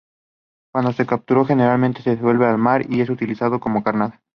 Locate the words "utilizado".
3.11-3.59